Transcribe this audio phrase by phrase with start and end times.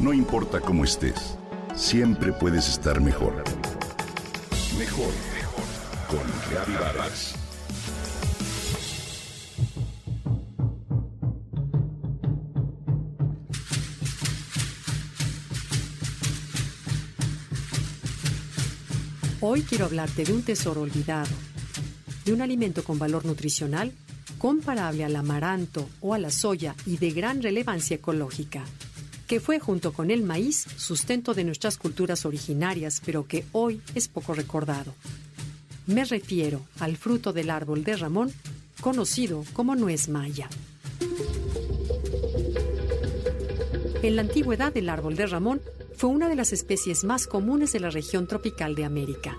[0.00, 1.36] No importa cómo estés,
[1.76, 3.44] siempre puedes estar mejor.
[4.78, 5.64] Mejor, mejor.
[6.08, 7.34] Con Reavivadas.
[19.42, 21.28] Hoy quiero hablarte de un tesoro olvidado,
[22.24, 23.92] de un alimento con valor nutricional
[24.38, 28.64] comparable al amaranto o a la soya y de gran relevancia ecológica,
[29.30, 34.08] que fue junto con el maíz sustento de nuestras culturas originarias, pero que hoy es
[34.08, 34.92] poco recordado.
[35.86, 38.32] Me refiero al fruto del árbol de Ramón,
[38.80, 40.48] conocido como nuez maya.
[44.02, 45.60] En la antigüedad el árbol de Ramón
[45.94, 49.38] fue una de las especies más comunes de la región tropical de América.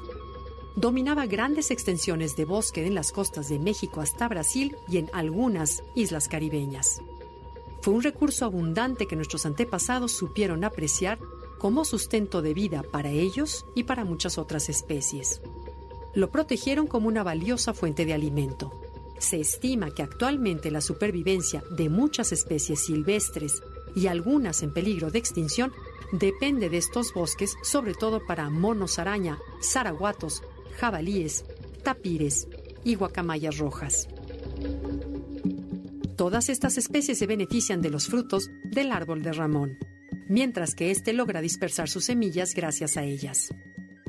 [0.77, 5.83] Dominaba grandes extensiones de bosque en las costas de México hasta Brasil y en algunas
[5.95, 7.01] islas caribeñas.
[7.81, 11.19] Fue un recurso abundante que nuestros antepasados supieron apreciar
[11.57, 15.41] como sustento de vida para ellos y para muchas otras especies.
[16.13, 18.71] Lo protegieron como una valiosa fuente de alimento.
[19.17, 23.61] Se estima que actualmente la supervivencia de muchas especies silvestres
[23.95, 25.71] y algunas en peligro de extinción
[26.11, 30.43] depende de estos bosques, sobre todo para monos araña, zaraguatos,
[30.77, 31.45] jabalíes,
[31.83, 32.47] tapires
[32.83, 34.07] y guacamayas rojas.
[36.21, 39.79] Todas estas especies se benefician de los frutos del árbol de Ramón,
[40.29, 43.49] mientras que éste logra dispersar sus semillas gracias a ellas.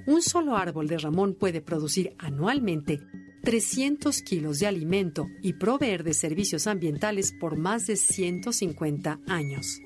[0.05, 3.00] Un solo árbol de Ramón puede producir anualmente
[3.44, 9.80] 300 kilos de alimento y proveer de servicios ambientales por más de 150 años.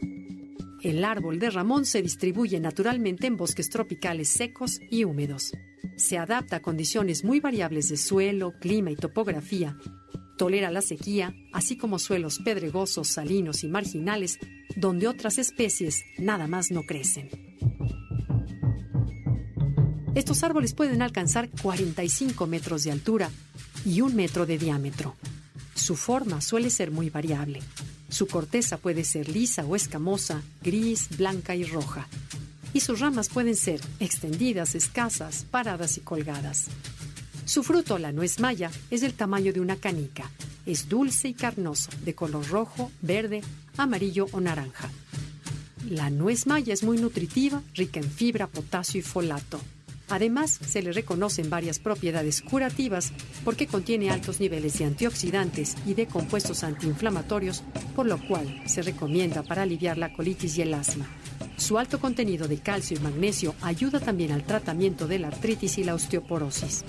[0.82, 5.52] El árbol de Ramón se distribuye naturalmente en bosques tropicales secos y húmedos.
[5.94, 9.76] Se adapta a condiciones muy variables de suelo, clima y topografía.
[10.36, 14.38] Tolera la sequía, así como suelos pedregosos, salinos y marginales,
[14.76, 17.30] donde otras especies nada más no crecen.
[20.14, 23.30] Estos árboles pueden alcanzar 45 metros de altura
[23.84, 25.14] y un metro de diámetro.
[25.74, 27.60] Su forma suele ser muy variable.
[28.08, 32.08] Su corteza puede ser lisa o escamosa, gris, blanca y roja.
[32.72, 36.68] Y sus ramas pueden ser extendidas, escasas, paradas y colgadas.
[37.46, 40.28] Su fruto, la nuez maya, es del tamaño de una canica.
[40.66, 43.40] Es dulce y carnoso, de color rojo, verde,
[43.76, 44.90] amarillo o naranja.
[45.88, 49.60] La nuez maya es muy nutritiva, rica en fibra, potasio y folato.
[50.08, 53.12] Además, se le reconocen varias propiedades curativas
[53.44, 57.62] porque contiene altos niveles de antioxidantes y de compuestos antiinflamatorios,
[57.94, 61.06] por lo cual se recomienda para aliviar la colitis y el asma.
[61.56, 65.84] Su alto contenido de calcio y magnesio ayuda también al tratamiento de la artritis y
[65.84, 66.84] la osteoporosis.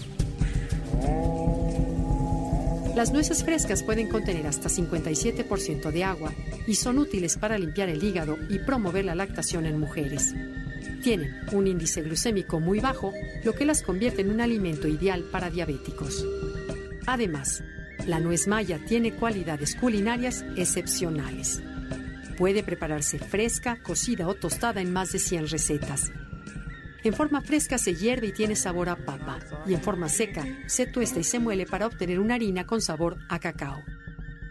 [2.98, 6.34] Las nueces frescas pueden contener hasta 57% de agua
[6.66, 10.34] y son útiles para limpiar el hígado y promover la lactación en mujeres.
[11.04, 13.14] Tienen un índice glucémico muy bajo,
[13.44, 16.26] lo que las convierte en un alimento ideal para diabéticos.
[17.06, 17.64] Además,
[18.08, 21.62] la nuez maya tiene cualidades culinarias excepcionales.
[22.36, 26.12] Puede prepararse fresca, cocida o tostada en más de 100 recetas.
[27.04, 30.88] En forma fresca se hierve y tiene sabor a papa, y en forma seca se
[30.88, 33.84] tuesta y se muele para obtener una harina con sabor a cacao.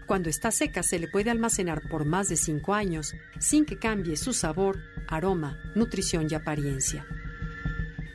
[0.06, 4.16] Cuando está seca se le puede almacenar por más de 5 años sin que cambie
[4.16, 7.04] su sabor, aroma, nutrición y apariencia.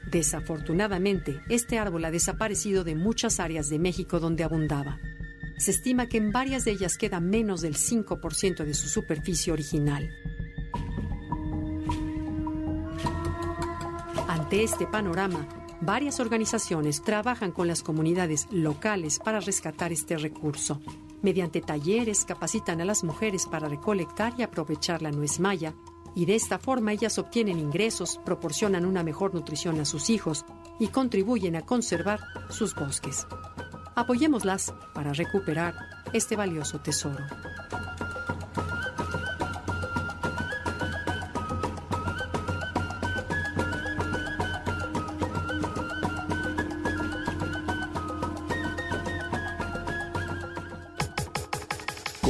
[0.09, 4.99] Desafortunadamente, este árbol ha desaparecido de muchas áreas de México donde abundaba.
[5.57, 10.09] Se estima que en varias de ellas queda menos del 5% de su superficie original.
[14.51, 15.47] Ante este panorama,
[15.79, 20.81] varias organizaciones trabajan con las comunidades locales para rescatar este recurso.
[21.22, 25.73] Mediante talleres capacitan a las mujeres para recolectar y aprovechar la nuez maya
[26.16, 30.44] y de esta forma ellas obtienen ingresos, proporcionan una mejor nutrición a sus hijos
[30.81, 32.19] y contribuyen a conservar
[32.50, 33.25] sus bosques.
[33.95, 35.75] Apoyémoslas para recuperar
[36.11, 37.23] este valioso tesoro.